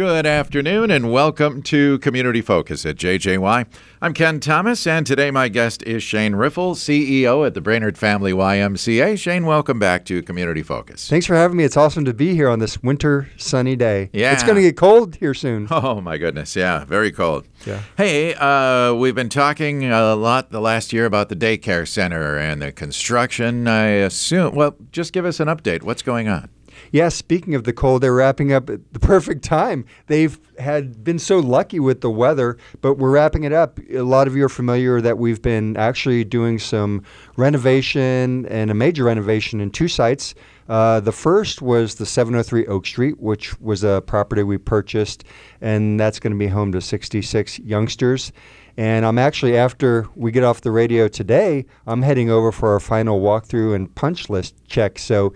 [0.00, 3.66] Good afternoon and welcome to Community Focus at JJY.
[4.00, 8.32] I'm Ken Thomas, and today my guest is Shane Riffle, CEO at the Brainerd Family
[8.32, 9.18] YMCA.
[9.18, 11.06] Shane, welcome back to Community Focus.
[11.06, 11.64] Thanks for having me.
[11.64, 14.08] It's awesome to be here on this winter sunny day.
[14.14, 14.32] Yeah.
[14.32, 15.68] It's going to get cold here soon.
[15.82, 16.56] Oh, my goodness.
[16.56, 17.46] Yeah, very cold.
[17.66, 17.82] Yeah.
[17.98, 22.62] Hey, uh, we've been talking a lot the last year about the daycare center and
[22.62, 23.68] the construction.
[23.68, 25.82] I assume, well, just give us an update.
[25.82, 26.48] What's going on?
[26.92, 29.84] Yeah, speaking of the cold, they're wrapping up at the perfect time.
[30.08, 33.78] They've had been so lucky with the weather, but we're wrapping it up.
[33.90, 37.02] A lot of you are familiar that we've been actually doing some
[37.36, 40.34] renovation and a major renovation in two sites.
[40.68, 45.24] Uh, the first was the 703 Oak Street, which was a property we purchased,
[45.60, 48.32] and that's going to be home to 66 youngsters.
[48.76, 52.80] And I'm actually, after we get off the radio today, I'm heading over for our
[52.80, 54.98] final walkthrough and punch list check.
[54.98, 55.34] So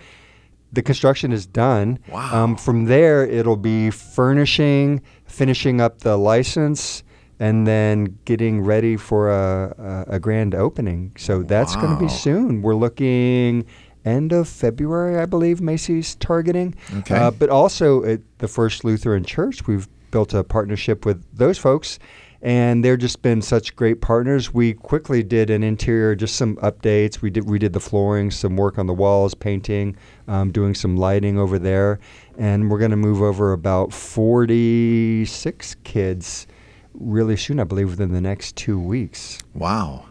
[0.74, 1.98] the construction is done.
[2.10, 2.45] Wow.
[2.45, 7.02] Um, from there, it'll be furnishing, finishing up the license,
[7.41, 11.12] and then getting ready for a, a, a grand opening.
[11.16, 12.62] So that's going to be soon.
[12.62, 13.66] We're looking
[14.05, 16.75] end of February, I believe, Macy's targeting.
[16.98, 17.16] Okay.
[17.16, 21.98] Uh, but also at the First Lutheran Church, we've built a partnership with those folks.
[22.45, 24.53] And they've just been such great partners.
[24.53, 27.23] We quickly did an interior, just some updates.
[27.23, 29.97] We did we did the flooring, some work on the walls, painting,
[30.28, 32.00] um, doing some lighting over there,
[32.37, 36.47] and we're going to move over about 46 kids
[36.92, 39.42] really soon, I believe, within the next two weeks.
[39.55, 40.05] Wow.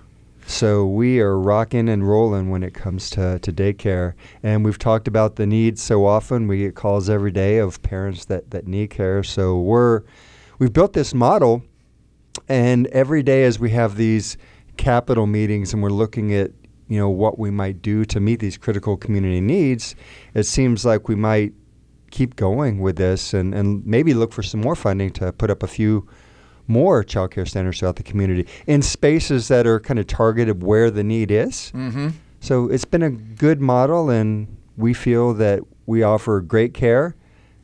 [0.48, 4.14] So we are rocking and rolling when it comes to, to daycare.
[4.42, 6.48] And we've talked about the needs so often.
[6.48, 9.24] We get calls every day of parents that, that need care.
[9.24, 10.02] So we're
[10.60, 11.64] we've built this model
[12.48, 14.38] and every day as we have these
[14.78, 16.52] capital meetings and we're looking at
[16.88, 19.96] you know what we might do to meet these critical community needs,
[20.34, 21.54] it seems like we might
[22.12, 25.64] keep going with this and, and maybe look for some more funding to put up
[25.64, 26.08] a few
[26.68, 30.92] more child care centers throughout the community in spaces that are kind of targeted where
[30.92, 31.72] the need is.
[31.74, 32.10] Mm-hmm.
[32.40, 37.16] So it's been a good model, and we feel that we offer great care,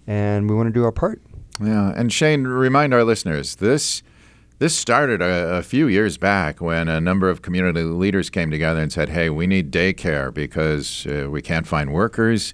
[0.08, 1.22] and we want to do our part.
[1.62, 4.02] Yeah, and Shane, remind our listeners this
[4.60, 8.82] this started a, a few years back when a number of community leaders came together
[8.82, 12.54] and said, "Hey, we need daycare because uh, we can't find workers.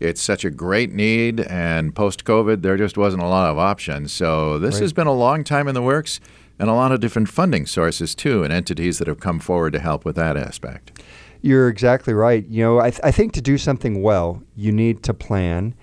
[0.00, 4.12] It's such a great need, and post-COVID, there just wasn't a lot of options.
[4.12, 4.82] So this Right.
[4.82, 6.20] has been a long time in the works."
[6.56, 9.80] And a lot of different funding sources too, and entities that have come forward to
[9.80, 11.02] help with that aspect.
[11.42, 12.46] You're exactly right.
[12.48, 15.74] You know, I, th- I think to do something well, you need to plan.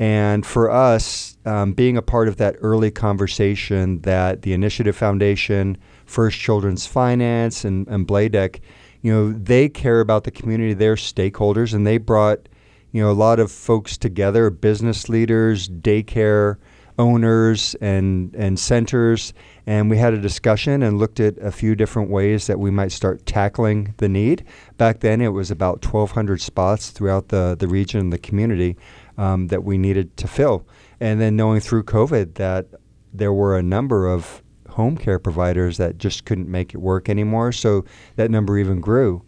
[0.00, 5.76] And for us, um, being a part of that early conversation that the Initiative Foundation,
[6.06, 8.60] First Children's Finance, and, and Bladek,
[9.02, 12.48] you know, they care about the community, they're stakeholders, and they brought,
[12.92, 16.56] you know, a lot of folks together, business leaders, daycare
[16.98, 19.34] owners, and, and centers.
[19.66, 22.92] And we had a discussion and looked at a few different ways that we might
[22.92, 24.46] start tackling the need.
[24.78, 28.78] Back then, it was about 1,200 spots throughout the, the region and the community
[29.18, 30.66] um, that we needed to fill.
[31.00, 32.66] And then knowing through COVID that
[33.12, 37.52] there were a number of home care providers that just couldn't make it work anymore,
[37.52, 37.84] so
[38.16, 39.22] that number even grew.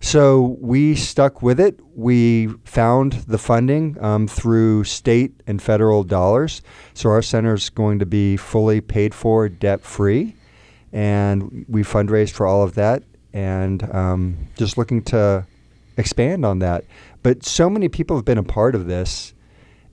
[0.00, 1.78] So we stuck with it.
[1.94, 6.60] We found the funding um, through state and federal dollars.
[6.92, 10.34] So our center is going to be fully paid for, debt free,
[10.92, 13.04] and we fundraised for all of that.
[13.32, 15.46] And um, just looking to
[15.96, 16.84] expand on that.
[17.22, 19.34] But so many people have been a part of this,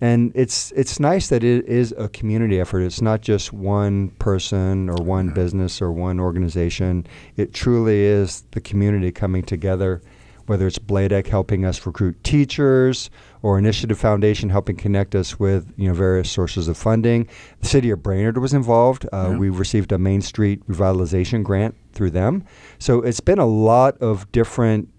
[0.01, 2.81] and it's it's nice that it is a community effort.
[2.81, 7.05] It's not just one person or one business or one organization.
[7.37, 10.01] It truly is the community coming together.
[10.47, 13.11] Whether it's Bladek helping us recruit teachers,
[13.43, 17.27] or Initiative Foundation helping connect us with you know various sources of funding.
[17.61, 19.05] The city of Brainerd was involved.
[19.13, 19.37] Uh, Yeah.
[19.37, 22.45] We received a Main Street revitalization grant through them.
[22.79, 24.89] So it's been a lot of different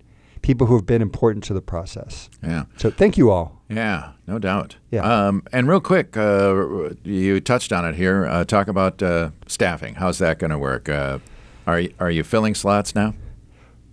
[0.42, 2.30] people who have been important to the process.
[2.42, 2.64] Yeah.
[2.76, 3.62] So thank you all.
[3.68, 4.76] Yeah, no doubt.
[4.90, 5.02] Yeah.
[5.02, 8.26] Um, and real quick, uh, you touched on it here.
[8.26, 9.94] Uh, talk about uh, staffing.
[9.94, 10.88] How's that going to work?
[10.88, 11.18] Uh,
[11.66, 13.14] are y- are you filling slots now?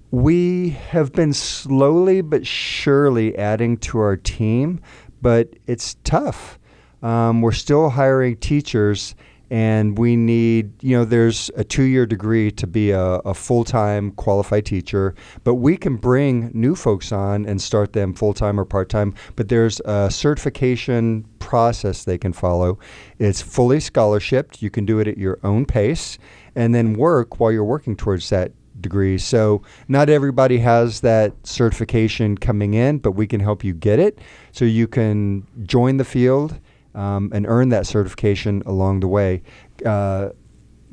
[0.10, 4.80] We have been slowly but surely adding to our team,
[5.22, 6.58] but it's tough.
[7.04, 9.16] Um, we're still hiring teachers,
[9.50, 13.64] and we need, you know, there's a two year degree to be a, a full
[13.64, 18.60] time qualified teacher, but we can bring new folks on and start them full time
[18.60, 19.14] or part time.
[19.36, 22.78] But there's a certification process they can follow.
[23.20, 26.18] It's fully scholarshiped, you can do it at your own pace,
[26.56, 28.52] and then work while you're working towards that
[28.82, 29.18] degree.
[29.18, 34.20] So not everybody has that certification coming in, but we can help you get it
[34.52, 36.60] so you can join the field
[36.98, 39.44] um, and earn that certification along the way,
[39.86, 40.30] uh,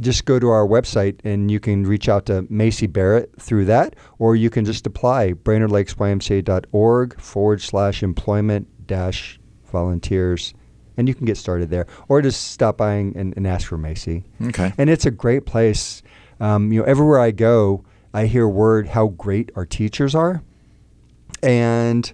[0.00, 3.96] just go to our website and you can reach out to Macy Barrett through that,
[4.18, 9.40] or you can just apply brainerdlakesymca.org forward slash employment dash
[9.72, 10.52] volunteers,
[10.96, 14.24] and you can get started there, or just stop by and, and ask for Macy.
[14.42, 14.72] Okay.
[14.76, 16.02] And it's a great place.
[16.38, 20.42] Um, you know, everywhere I go, I hear word how great our teachers are,
[21.42, 22.12] and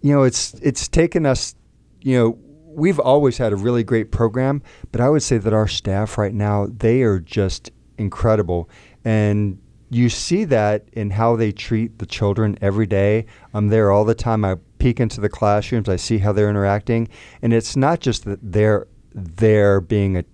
[0.00, 1.54] you know, it's it's taken us,
[2.00, 2.38] you know,
[2.74, 4.62] we've always had a really great program,
[4.92, 8.68] but I would say that our staff right now, they are just incredible.
[9.04, 13.26] And you see that in how they treat the children every day.
[13.52, 14.44] I'm there all the time.
[14.44, 17.08] I peek into the classrooms, I see how they're interacting,
[17.42, 20.24] and it's not just that they're there being a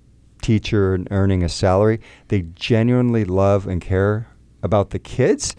[0.43, 2.01] teacher and earning a salary.
[2.29, 4.29] They genuinely love and care
[4.63, 5.57] about the kids.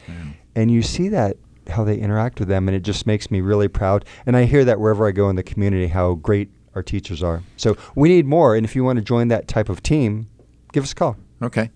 [0.55, 1.37] And you see that
[1.69, 4.05] how they interact with them and it just makes me really proud.
[4.25, 7.41] And I hear that wherever I go in the community how great our teachers are.
[7.57, 8.55] So we need more.
[8.55, 10.29] And if you want to join that type of team,
[10.71, 11.17] give us a call.
[11.41, 11.71] Okay.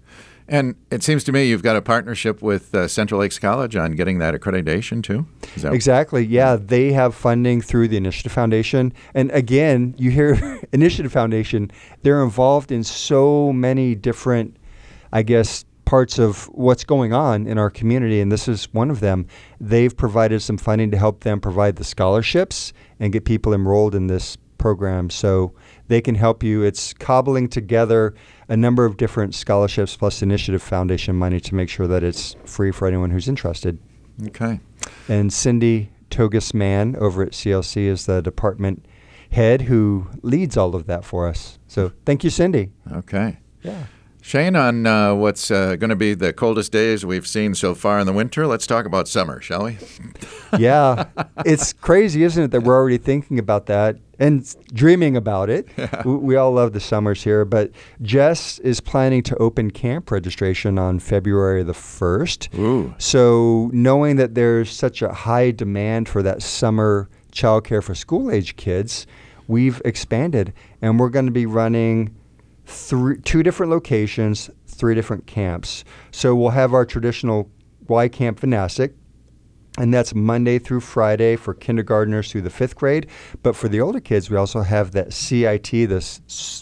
[0.47, 3.93] And it seems to me you've got a partnership with uh, Central Lakes College on
[3.93, 5.25] getting that accreditation too.
[5.57, 6.23] That Exactly.
[6.25, 8.93] Yeah, they have funding through the Initiative Foundation.
[9.15, 11.71] And again, you hear Initiative Foundation,
[12.03, 14.57] they're involved in so many different,
[15.11, 18.21] I guess, parts of what's going on in our community.
[18.21, 19.27] And this is one of them.
[19.59, 24.07] They've provided some funding to help them provide the scholarships and get people enrolled in
[24.07, 25.09] this program.
[25.09, 25.53] So
[25.87, 26.63] they can help you.
[26.63, 28.13] It's cobbling together
[28.47, 32.71] a number of different scholarships plus Initiative Foundation money to make sure that it's free
[32.71, 33.79] for anyone who's interested.
[34.27, 34.61] Okay.
[35.09, 38.85] And Cindy Togus Mann over at CLC is the department
[39.31, 41.57] head who leads all of that for us.
[41.67, 42.71] So thank you, Cindy.
[42.91, 43.39] Okay.
[43.63, 43.85] Yeah.
[44.23, 47.99] Shane, on uh, what's uh, going to be the coldest days we've seen so far
[47.99, 49.77] in the winter, let's talk about summer, shall we?
[50.59, 51.05] Yeah.
[51.45, 55.67] it's crazy, isn't it, that we're already thinking about that and dreaming about it.
[56.05, 57.71] We, we all love the summers here, but
[58.01, 62.59] Jess is planning to open camp registration on February the 1st.
[62.59, 62.93] Ooh.
[62.97, 68.55] So, knowing that there's such a high demand for that summer childcare for school age
[68.55, 69.07] kids,
[69.47, 72.15] we've expanded and we're going to be running
[72.65, 75.83] three, two different locations, three different camps.
[76.11, 77.49] So, we'll have our traditional
[77.87, 78.93] Y Camp Vanastic,
[79.77, 83.07] and that's Monday through Friday for kindergartners through the fifth grade.
[83.41, 86.19] But for the older kids, we also have that CIT, the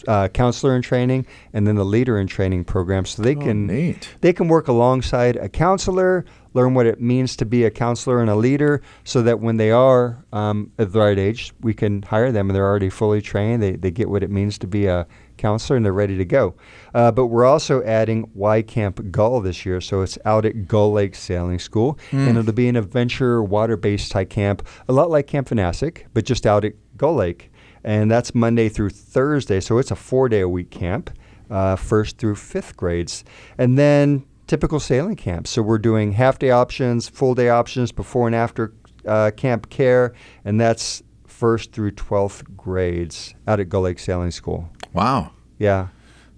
[0.08, 3.66] uh, counselor in training, and then the leader in training program, so they Oh, can
[3.66, 4.08] neat.
[4.20, 8.30] they can work alongside a counselor, learn what it means to be a counselor and
[8.30, 12.32] a leader, so that when they are um, at the right age, we can hire
[12.32, 13.62] them and they're already fully trained.
[13.62, 15.06] They, they get what it means to be a
[15.36, 16.54] counselor and they're ready to go.
[16.92, 20.92] Uh, but we're also adding Y Camp Gull this year, so it's out at Gull
[20.92, 25.48] Lake Sailing School, and it'll be an adventure water-based type camp, a lot like Camp
[25.48, 27.50] Vanastic, but just out at Gull Lake,
[27.84, 29.60] and that's Monday through Thursday.
[29.60, 31.10] So it's a four-day-a-week camp,
[31.48, 33.24] uh, first through fifth grades,
[33.56, 35.48] and then typical sailing camps.
[35.48, 38.74] So we're doing half-day options, full-day options, before and after
[39.06, 40.12] uh, camp care,
[40.44, 44.68] and that's first through 12th grades out at Gull Lake Sailing School.
[44.92, 45.30] Wow.
[45.58, 45.88] Yeah,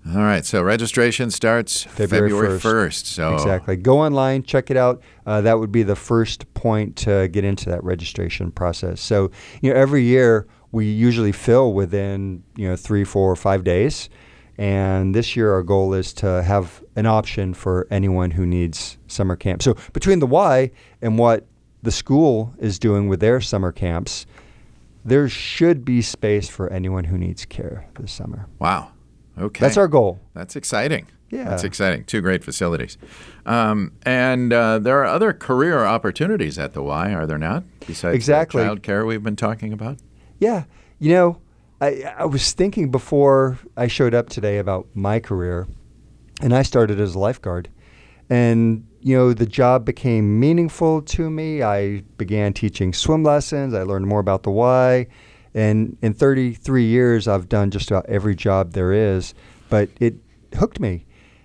[0.07, 0.45] All right.
[0.45, 2.61] So registration starts February February 1st.
[2.61, 3.05] 1st.
[3.07, 3.77] So exactly.
[3.77, 5.01] Go online, check it out.
[5.25, 9.01] Uh, that would be the first point to get into that registration process.
[9.01, 9.31] So,
[9.63, 14.11] you know, every year we usually fill within, you know, three, four, or five days.
[14.63, 19.35] And this year our goal is to have an option for anyone who needs summer
[19.35, 19.61] camp.
[19.61, 20.71] So between the Y
[21.01, 21.49] and what
[21.83, 24.25] the school is doing with their summer camps,
[25.05, 28.47] there should be space for anyone who needs care this summer.
[28.61, 28.93] Wow.
[29.37, 29.59] Okay.
[29.59, 30.21] That's our goal.
[30.33, 31.09] That's exciting.
[31.31, 31.49] Yeah.
[31.49, 32.05] That's exciting.
[32.05, 32.99] Two great facilities.
[33.45, 37.65] Um, and uh, there are other career opportunities at the Y, are there not?
[37.85, 38.63] Besides Exactly.
[38.63, 39.99] the child care we've been talking about?
[40.39, 40.67] Yeah,
[41.01, 41.41] you know,
[41.83, 45.67] I I was thinking before I showed up today about my career,
[46.41, 47.69] and I started as a lifeguard,
[48.31, 51.63] and you know the job became meaningful to me.
[51.63, 53.75] I began teaching swim lessons.
[53.75, 55.09] I learned more about the Y,
[55.55, 59.35] and in 33 years I've done just about every job there is,
[59.69, 60.15] but it
[60.57, 61.05] hooked me.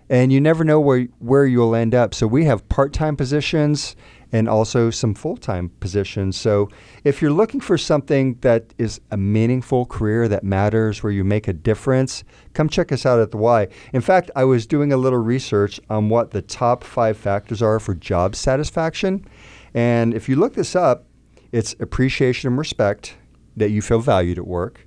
[0.10, 2.14] And you never know where where you'll end up.
[2.14, 3.96] So we have part-time positions
[4.32, 6.36] and also some full-time positions.
[6.36, 6.70] So
[7.04, 11.48] if you're looking for something that is a meaningful career that matters, where you make
[11.48, 13.68] a difference, come check us out at the Y.
[13.94, 17.80] In fact, I was doing a little research on what the top five factors are
[17.80, 19.26] for job satisfaction.
[19.74, 21.06] And if you look this up,
[21.52, 23.16] it's appreciation and respect
[23.56, 24.86] that you feel valued at work,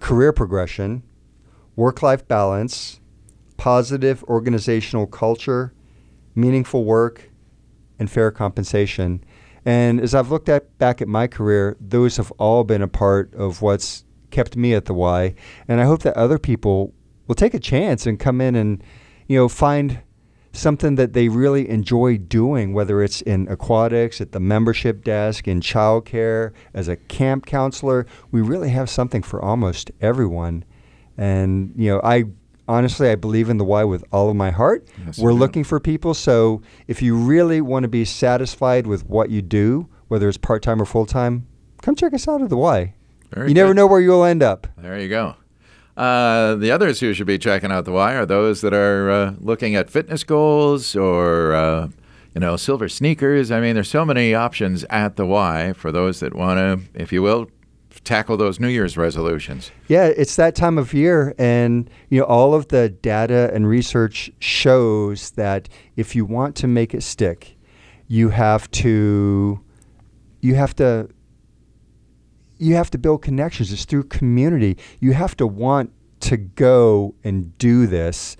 [0.00, 1.02] career progression,
[1.74, 3.00] work-life balance,
[3.56, 5.72] positive organizational culture,
[6.34, 7.27] meaningful work,
[7.98, 9.24] and fair compensation.
[9.64, 13.34] And as I've looked at back at my career, those have all been a part
[13.34, 15.34] of what's kept me at the Y,
[15.66, 16.92] and I hope that other people
[17.26, 18.82] will take a chance and come in and
[19.26, 20.02] you know find
[20.52, 25.60] something that they really enjoy doing, whether it's in aquatics, at the membership desk, in
[25.60, 28.06] childcare, as a camp counselor.
[28.30, 30.64] We really have something for almost everyone.
[31.16, 32.24] And, you know, I
[32.68, 34.86] honestly, I believe in the Y with all of my heart.
[35.04, 36.14] Yes, We're looking for people.
[36.14, 40.62] So if you really want to be satisfied with what you do, whether it's part
[40.62, 41.46] time or full time,
[41.82, 42.94] come check us out at the Y.
[43.32, 44.66] Very you never know where you'll end up.
[44.76, 45.34] There you go.
[45.96, 49.34] Uh, the others who should be checking out the Y are those that are uh,
[49.40, 51.88] looking at fitness goals or, uh,
[52.34, 53.50] you know, silver sneakers.
[53.50, 57.12] I mean, there's so many options at the Y for those that want to, if
[57.12, 57.50] you will,
[58.08, 59.70] tackle those New Year's resolutions.
[59.86, 64.32] Yeah, it's that time of year, and you know all of the data and research
[64.38, 67.56] shows that if you want to make it stick,
[68.08, 69.60] you have to,
[70.40, 71.10] you have to,
[72.56, 73.72] you have to build connections.
[73.72, 74.78] It's through community.
[75.00, 78.36] You have to want to go and do this.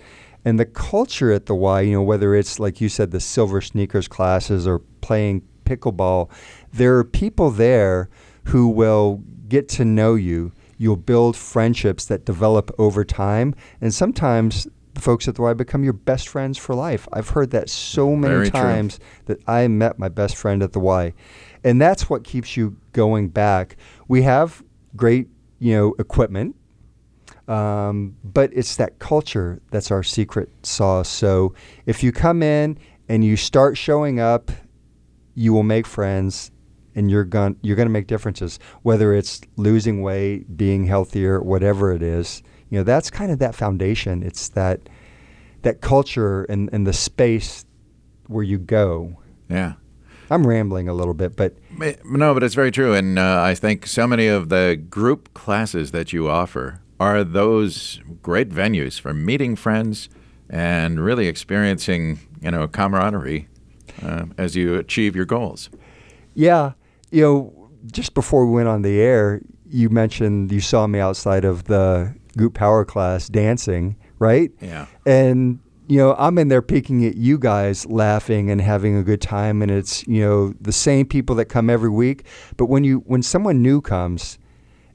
[0.46, 3.60] And the culture at the Y, you know, whether it's like you said, the silver
[3.60, 6.30] sneakers classes or playing pickleball,
[6.72, 8.08] there are people there
[8.44, 10.52] who will get to know you.
[10.76, 13.54] You'll build friendships that develop over time.
[13.80, 17.08] And sometimes the folks at the Y become your best friends for life.
[17.12, 18.60] I've heard that so many Very true.
[18.60, 21.14] times that I met my best friend at the Y.
[21.64, 23.76] And that's what keeps you going back.
[24.06, 24.62] We have
[24.96, 25.28] great,
[25.58, 26.56] you know, equipment.
[27.46, 31.08] Um, but it's that culture that's our secret sauce.
[31.08, 31.54] So
[31.86, 32.78] if you come in
[33.08, 34.50] and you start showing up,
[35.34, 36.50] you will make friends
[36.98, 41.92] and you're going you're going to make differences whether it's losing weight, being healthier, whatever
[41.92, 42.42] it is.
[42.70, 44.22] You know, that's kind of that foundation.
[44.22, 44.88] It's that
[45.62, 47.64] that culture and, and the space
[48.26, 49.16] where you go.
[49.48, 49.74] Yeah.
[50.30, 51.54] I'm rambling a little bit, but
[52.04, 52.92] No, but it's very true.
[52.92, 58.00] And uh, I think so many of the group classes that you offer are those
[58.22, 60.08] great venues for meeting friends
[60.50, 63.48] and really experiencing, you know, camaraderie
[64.02, 65.70] uh, as you achieve your goals.
[66.34, 66.72] Yeah,
[67.10, 71.44] you know, just before we went on the air, you mentioned you saw me outside
[71.44, 74.50] of the group power class dancing, right?
[74.60, 74.86] Yeah.
[75.06, 79.22] And you know, I'm in there peeking at you guys laughing and having a good
[79.22, 82.26] time and it's, you know, the same people that come every week,
[82.58, 84.38] but when you when someone new comes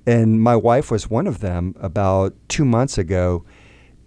[0.06, 3.44] and my wife was one of them about 2 months ago,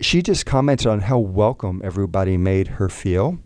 [0.01, 3.39] she just commented on how welcome everybody made her feel.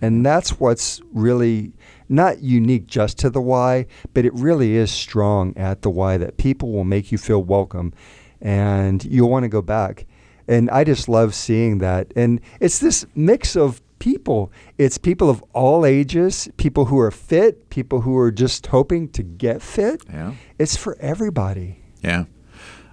[0.00, 1.72] And that's what's really
[2.08, 6.36] not unique just to the Y, but it really is strong at the Y that
[6.36, 7.92] people will make you feel welcome
[8.40, 10.06] and you'll want to go back.
[10.48, 12.12] And I just love seeing that.
[12.14, 14.52] And it's this mix of people.
[14.78, 19.22] It's people of all ages, people who are fit, people who are just hoping to
[19.22, 20.02] get fit.
[20.08, 20.34] Yeah.
[20.58, 21.80] It's for everybody.
[22.02, 22.26] Yeah.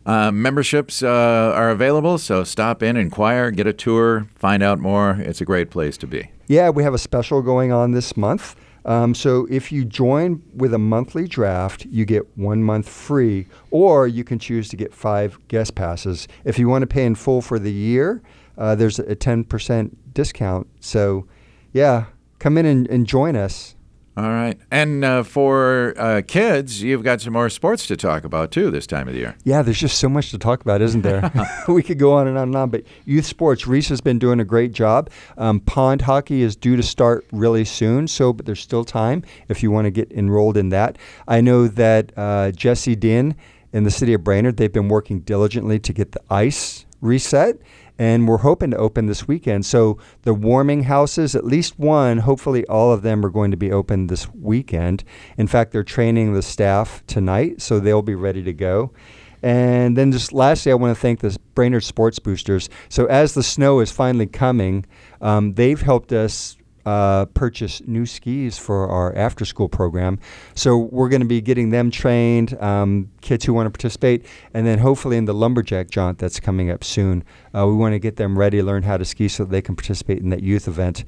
[0.05, 1.07] Uh, memberships uh,
[1.55, 5.12] are available, so stop in, inquire, get a tour, find out more.
[5.19, 6.29] It's a great place to be.
[6.48, 8.56] Yeah, we have a special going on this month.
[8.86, 14.08] Um, so if you join with a monthly draft, you get one month free, or
[14.08, 16.28] you can choose to get five guest passes.
[16.44, 18.22] If you want to pay in full for the year,
[18.58, 20.68] uh, there's a 10% discount.
[20.82, 21.28] So,
[21.72, 22.06] yeah,
[22.40, 23.76] come in and, and join us.
[24.15, 24.60] All right.
[24.70, 28.86] And uh, for uh, kids, you've got some more sports to talk about too this
[28.86, 29.36] time of the year.
[29.43, 31.32] Yeah, there's just so much to talk about, isn't there?
[31.67, 32.70] we could go on and on and on.
[32.70, 35.10] But youth sports, Reese has been doing a great job.
[35.38, 39.63] Um, pond hockey is due to start really soon, so but there's still time if
[39.63, 40.98] you want to get enrolled in that.
[41.27, 43.36] I know that uh, Jesse Din
[43.72, 47.58] in the city of Brainerd, they've been working diligently to get the ice reset.
[48.00, 49.66] And we're hoping to open this weekend.
[49.66, 53.72] So the warming houses, at least one, hopefully all of them are going to be
[53.72, 55.04] open this weekend.
[55.38, 58.92] In fact, they're training the staff tonight, so they'll be ready to go.
[59.44, 62.70] And then just lastly, I want to thank the Brainerd Sports Boosters.
[62.88, 64.86] So as the snow is finally coming,
[65.22, 70.20] um, they've helped us uh, purchase new skis for our after school program.
[70.56, 74.66] So we're going to be getting them trained, um, kids who want to participate, and
[74.66, 77.24] then hopefully in the lumberjack jaunt that's coming up soon.
[77.56, 80.20] Uh, we want to get them ready learn how to ski so they can participate
[80.20, 81.04] in that youth event.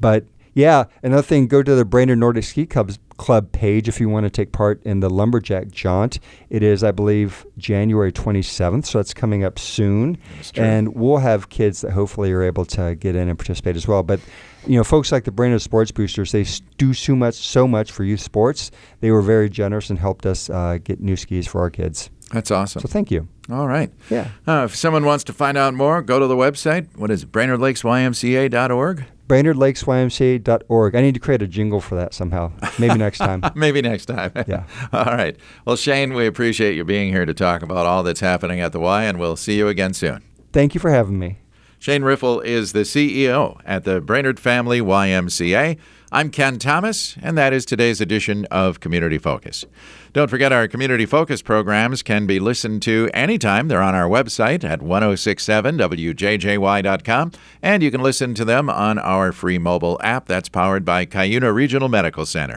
[0.00, 0.24] But
[0.58, 4.24] yeah, another thing, go to the Brainerd Nordic Ski Club's Club page if you want
[4.24, 6.18] to take part in the Lumberjack Jaunt.
[6.50, 10.18] It is, I believe, January 27th, so that's coming up soon.
[10.56, 14.02] And we'll have kids that hopefully are able to get in and participate as well.
[14.02, 14.18] But
[14.66, 16.44] you know, folks like the Brainerd Sports Boosters, they
[16.76, 18.72] do so much, so much for youth sports.
[18.98, 22.10] They were very generous and helped us uh, get new skis for our kids.
[22.32, 22.82] That's awesome.
[22.82, 23.28] So thank you.
[23.48, 23.92] All right.
[24.10, 24.30] Yeah.
[24.44, 26.88] Uh, if someone wants to find out more, go to the website.
[26.96, 27.30] What is it?
[27.30, 29.04] BrainerdLakesYMCA.org?
[29.28, 30.94] BrainerdLakesYMCA.org.
[30.94, 32.50] I need to create a jingle for that somehow.
[32.78, 33.42] Maybe next time.
[33.54, 34.32] Maybe next time.
[34.46, 34.64] Yeah.
[34.92, 35.36] all right.
[35.64, 38.80] Well, Shane, we appreciate you being here to talk about all that's happening at the
[38.80, 40.24] Y, and we'll see you again soon.
[40.52, 41.38] Thank you for having me.
[41.78, 45.78] Shane Riffle is the CEO at the Brainerd Family YMCA.
[46.10, 49.66] I'm Ken Thomas, and that is today's edition of Community Focus.
[50.14, 53.68] Don't forget our Community Focus programs can be listened to anytime.
[53.68, 59.58] They're on our website at 1067wjjy.com, and you can listen to them on our free
[59.58, 62.56] mobile app that's powered by Cuyuna Regional Medical Center.